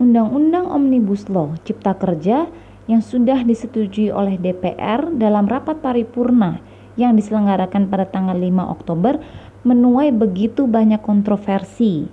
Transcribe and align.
Undang-Undang 0.00 0.64
Omnibus 0.72 1.28
Law 1.28 1.60
Cipta 1.60 1.92
Kerja 1.92 2.48
yang 2.88 3.04
sudah 3.04 3.44
disetujui 3.44 4.08
oleh 4.08 4.40
DPR 4.40 5.12
dalam 5.12 5.44
rapat 5.44 5.84
paripurna 5.84 6.56
yang 6.96 7.12
diselenggarakan 7.20 7.84
pada 7.92 8.08
tanggal 8.08 8.32
5 8.32 8.48
Oktober 8.80 9.20
menuai 9.60 10.08
begitu 10.08 10.64
banyak 10.64 11.04
kontroversi. 11.04 12.08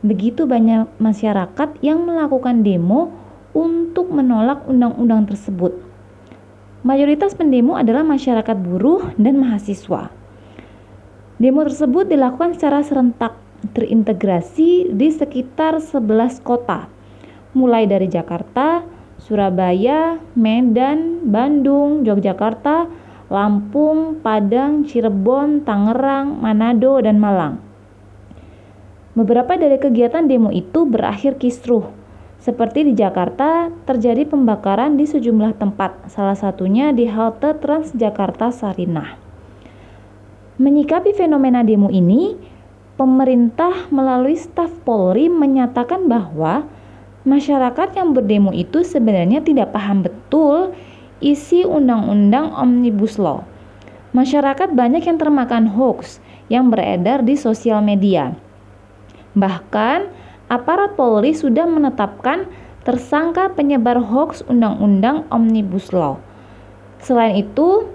Begitu 0.00 0.48
banyak 0.48 0.96
masyarakat 0.96 1.76
yang 1.84 2.08
melakukan 2.08 2.64
demo 2.64 3.12
untuk 3.52 4.08
menolak 4.16 4.64
undang-undang 4.64 5.28
tersebut. 5.28 5.76
Mayoritas 6.88 7.36
pendemo 7.36 7.76
adalah 7.76 8.00
masyarakat 8.00 8.56
buruh 8.64 9.12
dan 9.20 9.36
mahasiswa. 9.36 10.08
Demo 11.36 11.60
tersebut 11.68 12.08
dilakukan 12.08 12.56
secara 12.56 12.80
serentak 12.80 13.36
terintegrasi 13.76 14.88
di 14.88 15.08
sekitar 15.12 15.84
11 15.84 16.40
kota 16.40 16.95
mulai 17.56 17.88
dari 17.88 18.12
Jakarta, 18.12 18.84
Surabaya, 19.16 20.20
Medan, 20.36 21.24
Bandung, 21.24 22.04
Yogyakarta, 22.04 22.84
Lampung, 23.32 24.20
Padang, 24.20 24.84
Cirebon, 24.84 25.64
Tangerang, 25.64 26.36
Manado, 26.36 27.00
dan 27.00 27.16
Malang. 27.16 27.58
Beberapa 29.16 29.56
dari 29.56 29.80
kegiatan 29.80 30.28
demo 30.28 30.52
itu 30.52 30.84
berakhir 30.84 31.40
kisruh. 31.40 31.88
Seperti 32.36 32.84
di 32.84 32.92
Jakarta, 32.92 33.72
terjadi 33.88 34.28
pembakaran 34.28 35.00
di 35.00 35.08
sejumlah 35.08 35.56
tempat, 35.56 36.12
salah 36.12 36.36
satunya 36.36 36.92
di 36.92 37.08
halte 37.08 37.56
Transjakarta 37.56 38.52
Sarinah. 38.52 39.16
Menyikapi 40.60 41.16
fenomena 41.16 41.64
demo 41.64 41.88
ini, 41.88 42.36
pemerintah 43.00 43.88
melalui 43.90 44.36
staf 44.36 44.70
Polri 44.84 45.26
menyatakan 45.32 46.06
bahwa 46.06 46.68
masyarakat 47.26 47.98
yang 47.98 48.14
berdemo 48.14 48.54
itu 48.54 48.86
sebenarnya 48.86 49.42
tidak 49.42 49.74
paham 49.74 50.06
betul 50.06 50.72
isi 51.18 51.66
undang-undang 51.66 52.54
Omnibus 52.54 53.18
Law. 53.18 53.42
Masyarakat 54.14 54.72
banyak 54.72 55.04
yang 55.04 55.18
termakan 55.18 55.68
hoax 55.68 56.22
yang 56.46 56.70
beredar 56.70 57.26
di 57.26 57.34
sosial 57.34 57.82
media. 57.82 58.32
Bahkan, 59.36 60.08
aparat 60.48 60.96
Polri 60.96 61.36
sudah 61.36 61.68
menetapkan 61.68 62.48
tersangka 62.86 63.52
penyebar 63.52 63.98
hoax 64.00 64.46
undang-undang 64.46 65.26
Omnibus 65.28 65.90
Law. 65.92 66.22
Selain 67.02 67.36
itu, 67.36 67.90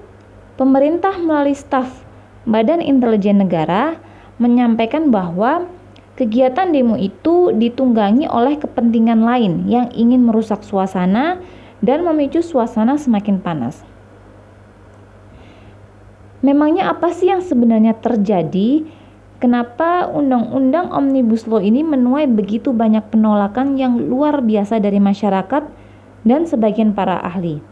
pemerintah 0.59 1.16
melalui 1.17 1.57
staf 1.57 2.03
Badan 2.45 2.83
Intelijen 2.83 3.41
Negara 3.41 3.97
menyampaikan 4.38 5.09
bahwa 5.09 5.66
Kegiatan 6.22 6.69
demo 6.69 7.02
itu 7.02 7.50
ditunggangi 7.50 8.30
oleh 8.30 8.61
kepentingan 8.61 9.25
lain 9.25 9.66
yang 9.66 9.89
ingin 9.89 10.22
merusak 10.22 10.61
suasana 10.61 11.41
dan 11.81 12.05
memicu 12.05 12.45
suasana 12.45 12.94
semakin 12.94 13.41
panas. 13.41 13.81
Memangnya 16.45 16.94
apa 16.94 17.09
sih 17.09 17.33
yang 17.33 17.41
sebenarnya 17.41 17.97
terjadi? 17.97 18.86
Kenapa 19.41 20.05
undang-undang 20.13 20.94
Omnibus 20.94 21.50
Law 21.50 21.58
ini 21.58 21.81
menuai 21.81 22.30
begitu 22.30 22.69
banyak 22.69 23.09
penolakan 23.09 23.81
yang 23.81 23.97
luar 23.97 24.45
biasa 24.45 24.78
dari 24.78 25.02
masyarakat 25.02 25.66
dan 26.22 26.45
sebagian 26.45 26.94
para 26.94 27.17
ahli? 27.17 27.66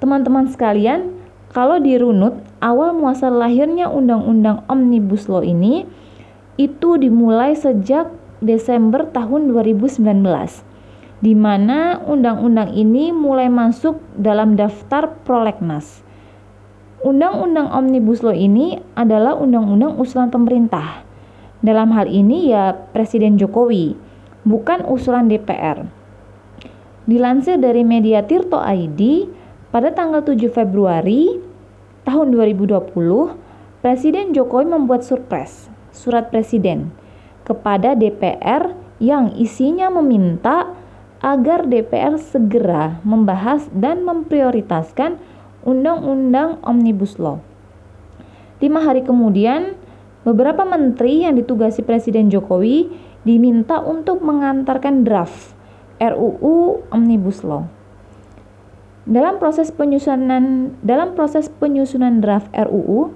Teman-teman 0.00 0.48
sekalian, 0.48 1.12
kalau 1.52 1.76
dirunut, 1.76 2.40
awal 2.64 2.96
muasal 2.96 3.36
lahirnya 3.36 3.92
undang-undang 3.92 4.64
Omnibus 4.72 5.28
Law 5.28 5.44
ini 5.44 6.05
itu 6.56 6.96
dimulai 6.96 7.52
sejak 7.52 8.08
Desember 8.40 9.08
tahun 9.12 9.52
2019 9.52 10.00
di 11.24 11.32
mana 11.32 11.96
undang-undang 12.04 12.76
ini 12.76 13.08
mulai 13.08 13.48
masuk 13.48 13.96
dalam 14.20 14.56
daftar 14.56 15.16
prolegnas. 15.24 16.04
Undang-undang 17.00 17.72
Omnibus 17.72 18.20
Law 18.20 18.36
ini 18.36 18.76
adalah 18.98 19.36
undang-undang 19.38 19.96
usulan 19.96 20.28
pemerintah. 20.28 21.06
Dalam 21.64 21.92
hal 21.96 22.08
ini 22.10 22.52
ya 22.52 22.76
Presiden 22.92 23.40
Jokowi, 23.40 23.96
bukan 24.44 24.84
usulan 24.84 25.28
DPR. 25.32 25.88
Dilansir 27.06 27.56
dari 27.56 27.86
media 27.86 28.26
Tirto 28.26 28.60
ID, 28.60 29.30
pada 29.70 29.94
tanggal 29.94 30.20
7 30.20 30.50
Februari 30.52 31.40
tahun 32.04 32.34
2020, 32.34 32.92
Presiden 33.80 34.34
Jokowi 34.34 34.66
membuat 34.66 35.06
surprise 35.06 35.75
surat 35.96 36.28
presiden 36.28 36.92
kepada 37.48 37.96
DPR 37.96 38.76
yang 39.00 39.32
isinya 39.32 39.88
meminta 39.88 40.76
agar 41.24 41.64
DPR 41.64 42.20
segera 42.20 43.00
membahas 43.00 43.66
dan 43.72 44.04
memprioritaskan 44.04 45.16
Undang-Undang 45.66 46.62
Omnibus 46.62 47.18
Law. 47.18 47.42
Lima 48.62 48.84
hari 48.84 49.02
kemudian, 49.02 49.74
beberapa 50.22 50.62
menteri 50.62 51.26
yang 51.26 51.34
ditugasi 51.34 51.82
Presiden 51.82 52.30
Jokowi 52.30 52.88
diminta 53.26 53.82
untuk 53.82 54.22
mengantarkan 54.22 55.02
draft 55.02 55.56
RUU 55.98 56.86
Omnibus 56.94 57.42
Law. 57.42 57.66
Dalam 59.06 59.38
proses 59.38 59.70
penyusunan 59.70 60.74
dalam 60.82 61.14
proses 61.14 61.46
penyusunan 61.46 62.18
draft 62.18 62.50
RUU, 62.54 63.14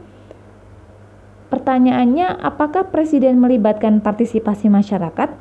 Pertanyaannya, 1.50 2.38
apakah 2.38 2.94
presiden 2.94 3.42
melibatkan 3.42 3.98
partisipasi 3.98 4.70
masyarakat? 4.70 5.34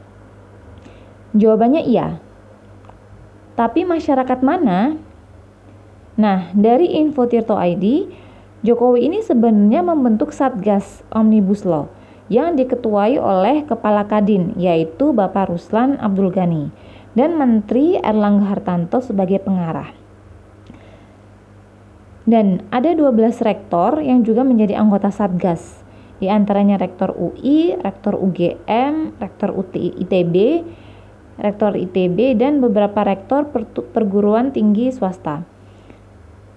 Jawabannya 1.37 1.85
iya. 1.85 2.17
Tapi 3.53 3.85
masyarakat 3.85 4.41
mana? 4.41 4.97
Nah, 6.17 6.49
dari 6.57 6.97
Info 6.97 7.29
Tirto 7.29 7.53
ID, 7.53 8.09
Jokowi 8.65 9.05
ini 9.05 9.21
sebenarnya 9.21 9.85
membentuk 9.85 10.33
Satgas 10.33 11.05
Omnibus 11.13 11.61
Law 11.61 11.87
yang 12.27 12.57
diketuai 12.57 13.21
oleh 13.21 13.63
Kepala 13.69 14.09
Kadin, 14.09 14.57
yaitu 14.57 15.13
Bapak 15.13 15.53
Ruslan 15.53 16.01
Abdul 16.01 16.33
Ghani, 16.33 16.73
dan 17.13 17.37
Menteri 17.37 18.01
Erlangga 18.01 18.49
Hartanto 18.49 18.99
sebagai 19.05 19.37
pengarah. 19.45 19.93
Dan 22.25 22.65
ada 22.73 22.93
12 22.93 23.41
rektor 23.45 24.01
yang 24.01 24.25
juga 24.25 24.41
menjadi 24.41 24.77
anggota 24.77 25.09
Satgas 25.09 25.85
di 26.19 26.27
antaranya 26.27 26.75
Rektor 26.75 27.15
UI, 27.15 27.79
Rektor 27.79 28.19
UGM, 28.19 29.19
Rektor 29.19 29.55
UTI, 29.55 29.95
ITB, 30.03 30.35
Rektor 31.39 31.79
ITB, 31.79 32.35
dan 32.35 32.59
beberapa 32.59 32.99
rektor 33.07 33.47
perguruan 33.95 34.51
tinggi 34.51 34.91
swasta. 34.91 35.47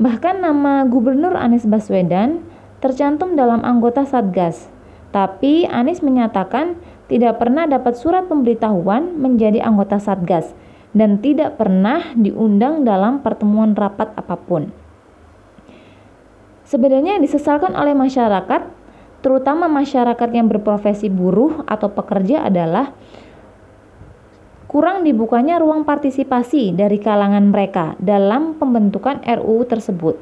Bahkan 0.02 0.42
nama 0.42 0.82
Gubernur 0.90 1.38
Anies 1.38 1.62
Baswedan 1.62 2.42
tercantum 2.82 3.38
dalam 3.38 3.62
anggota 3.62 4.02
Satgas, 4.02 4.66
tapi 5.14 5.70
Anies 5.70 6.02
menyatakan 6.02 6.74
tidak 7.06 7.38
pernah 7.38 7.70
dapat 7.70 7.94
surat 7.94 8.26
pemberitahuan 8.26 9.14
menjadi 9.22 9.62
anggota 9.62 10.02
Satgas 10.02 10.50
dan 10.90 11.22
tidak 11.22 11.54
pernah 11.62 12.10
diundang 12.18 12.82
dalam 12.82 13.22
pertemuan 13.22 13.78
rapat 13.78 14.10
apa 14.18 14.34
pun. 14.34 14.74
Sebenarnya 16.66 17.20
yang 17.20 17.24
disesalkan 17.24 17.78
oleh 17.78 17.94
masyarakat 17.94 18.81
terutama 19.22 19.70
masyarakat 19.70 20.28
yang 20.34 20.50
berprofesi 20.50 21.06
buruh 21.06 21.62
atau 21.64 21.88
pekerja 21.88 22.44
adalah 22.44 22.90
kurang 24.66 25.06
dibukanya 25.06 25.62
ruang 25.62 25.86
partisipasi 25.86 26.74
dari 26.74 26.98
kalangan 26.98 27.48
mereka 27.48 27.94
dalam 28.02 28.58
pembentukan 28.58 29.22
RUU 29.22 29.68
tersebut. 29.68 30.16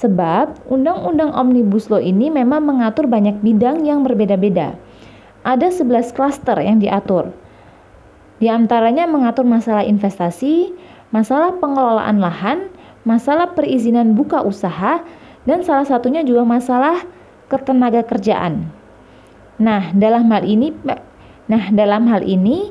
Sebab 0.00 0.64
Undang-Undang 0.72 1.36
Omnibus 1.36 1.92
Law 1.92 2.00
ini 2.00 2.32
memang 2.32 2.64
mengatur 2.64 3.04
banyak 3.04 3.44
bidang 3.44 3.84
yang 3.84 4.00
berbeda-beda. 4.00 4.74
Ada 5.44 5.68
11 5.68 6.16
klaster 6.16 6.56
yang 6.56 6.80
diatur. 6.80 7.36
Di 8.40 8.48
antaranya 8.48 9.04
mengatur 9.04 9.44
masalah 9.44 9.84
investasi, 9.84 10.72
masalah 11.12 11.52
pengelolaan 11.60 12.16
lahan, 12.16 12.72
masalah 13.04 13.52
perizinan 13.52 14.16
buka 14.16 14.40
usaha, 14.40 15.04
dan 15.44 15.60
salah 15.60 15.84
satunya 15.84 16.24
juga 16.24 16.48
masalah 16.48 17.04
ketenaga 17.50 18.06
kerjaan. 18.06 18.70
Nah, 19.60 19.92
dalam 19.92 20.30
hal 20.30 20.46
ini 20.46 20.72
nah, 21.50 21.68
dalam 21.68 22.08
hal 22.08 22.22
ini 22.22 22.70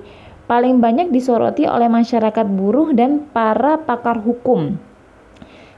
paling 0.50 0.82
banyak 0.82 1.14
disoroti 1.14 1.70
oleh 1.70 1.86
masyarakat 1.86 2.48
buruh 2.50 2.96
dan 2.98 3.30
para 3.30 3.78
pakar 3.78 4.18
hukum. 4.18 4.80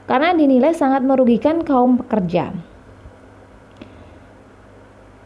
Karena 0.08 0.32
dinilai 0.32 0.72
sangat 0.72 1.04
merugikan 1.04 1.60
kaum 1.60 2.00
pekerja. 2.00 2.54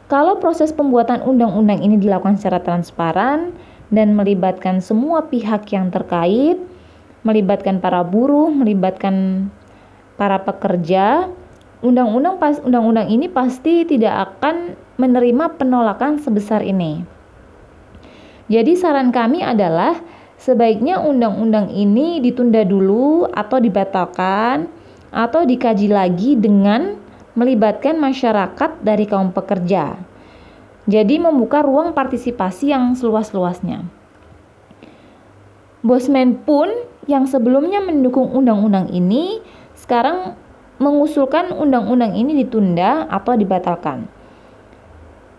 Kalau 0.07 0.39
proses 0.39 0.71
pembuatan 0.71 1.23
undang-undang 1.23 1.83
ini 1.83 1.99
dilakukan 1.99 2.39
secara 2.39 2.63
transparan 2.63 3.55
dan 3.91 4.15
melibatkan 4.15 4.79
semua 4.79 5.27
pihak 5.27 5.67
yang 5.75 5.91
terkait, 5.91 6.59
melibatkan 7.27 7.83
para 7.83 8.07
buruh, 8.07 8.51
melibatkan 8.51 9.47
para 10.15 10.39
pekerja, 10.43 11.27
undang-undang 11.87 12.43
pas 12.43 12.59
undang-undang 12.59 13.07
ini 13.07 13.31
pasti 13.31 13.87
tidak 13.87 14.35
akan 14.35 14.75
menerima 14.99 15.55
penolakan 15.55 16.19
sebesar 16.19 16.67
ini. 16.67 17.07
Jadi 18.51 18.75
saran 18.75 19.15
kami 19.15 19.47
adalah 19.47 20.03
sebaiknya 20.39 20.99
undang-undang 20.99 21.71
ini 21.71 22.19
ditunda 22.19 22.67
dulu 22.67 23.31
atau 23.31 23.63
dibatalkan 23.63 24.67
atau 25.15 25.47
dikaji 25.47 25.87
lagi 25.91 26.35
dengan 26.35 26.99
melibatkan 27.39 27.99
masyarakat 27.99 28.83
dari 28.83 29.05
kaum 29.07 29.31
pekerja. 29.31 29.95
Jadi 30.87 31.19
membuka 31.19 31.67
ruang 31.67 31.91
partisipasi 31.91 32.71
yang 32.71 32.95
seluas-luasnya. 32.95 33.83
Bosman 35.83 36.39
pun 36.43 36.71
yang 37.07 37.27
sebelumnya 37.27 37.83
mendukung 37.83 38.31
undang-undang 38.31 38.91
ini 38.91 39.43
sekarang 39.75 40.35
mengusulkan 40.77 41.57
undang-undang 41.57 42.13
ini 42.13 42.45
ditunda 42.45 43.09
atau 43.09 43.33
dibatalkan. 43.33 44.09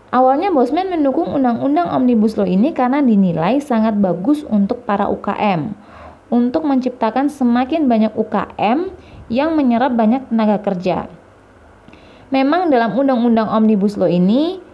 Awalnya 0.08 0.48
Bosman 0.48 0.88
mendukung 0.88 1.28
undang-undang 1.28 1.92
Omnibus 1.92 2.40
Law 2.40 2.48
ini 2.48 2.72
karena 2.72 3.04
dinilai 3.04 3.60
sangat 3.60 3.92
bagus 4.00 4.40
untuk 4.48 4.88
para 4.88 5.04
UKM, 5.04 5.76
untuk 6.32 6.64
menciptakan 6.64 7.28
semakin 7.28 7.84
banyak 7.84 8.16
UKM 8.16 8.88
yang 9.28 9.52
menyerap 9.52 9.92
banyak 9.92 10.24
tenaga 10.32 10.64
kerja. 10.64 11.12
Memang 12.32 12.72
dalam 12.72 12.96
undang-undang 12.96 13.52
Omnibus 13.52 14.00
Law 14.00 14.08
ini, 14.08 14.64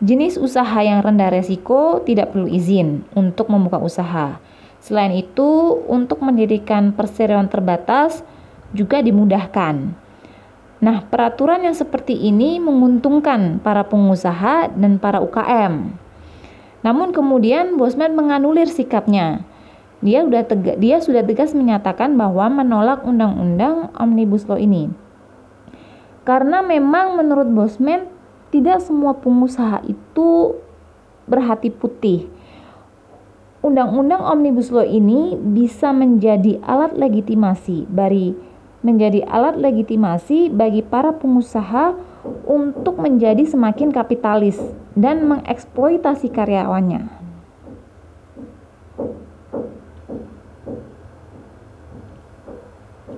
jenis 0.00 0.40
usaha 0.40 0.80
yang 0.80 1.04
rendah 1.04 1.28
resiko 1.28 2.00
tidak 2.00 2.32
perlu 2.32 2.48
izin 2.48 3.04
untuk 3.12 3.52
membuka 3.52 3.76
usaha. 3.76 4.40
Selain 4.80 5.12
itu, 5.12 5.78
untuk 5.84 6.24
mendirikan 6.24 6.96
perseroan 6.96 7.52
terbatas 7.52 8.24
juga 8.72 9.00
dimudahkan. 9.00 10.02
Nah, 10.82 10.98
peraturan 11.06 11.62
yang 11.62 11.78
seperti 11.78 12.18
ini 12.18 12.58
menguntungkan 12.58 13.62
para 13.62 13.86
pengusaha 13.86 14.66
dan 14.74 14.98
para 14.98 15.22
UKM. 15.22 15.94
Namun 16.82 17.14
kemudian 17.14 17.78
Bosman 17.78 18.18
menganulir 18.18 18.66
sikapnya. 18.66 19.46
Dia 20.02 20.26
sudah 20.26 20.42
tegas, 20.42 20.76
dia 20.82 20.98
sudah 20.98 21.22
tegas 21.22 21.54
menyatakan 21.54 22.18
bahwa 22.18 22.50
menolak 22.50 23.06
undang-undang 23.06 23.94
Omnibus 23.94 24.50
Law 24.50 24.58
ini. 24.58 24.90
Karena 26.26 26.58
memang 26.58 27.14
menurut 27.14 27.46
Bosman 27.46 28.10
tidak 28.50 28.82
semua 28.82 29.14
pengusaha 29.14 29.86
itu 29.86 30.58
berhati 31.30 31.70
putih. 31.70 32.26
Undang-undang 33.62 34.26
Omnibus 34.26 34.74
Law 34.74 34.82
ini 34.82 35.38
bisa 35.38 35.94
menjadi 35.94 36.58
alat 36.66 36.98
legitimasi 36.98 37.86
bagi 37.86 38.34
menjadi 38.82 39.22
alat 39.26 39.56
legitimasi 39.56 40.50
bagi 40.50 40.82
para 40.82 41.14
pengusaha 41.14 41.94
untuk 42.46 42.98
menjadi 42.98 43.46
semakin 43.46 43.94
kapitalis 43.94 44.58
dan 44.98 45.26
mengeksploitasi 45.26 46.30
karyawannya. 46.30 47.21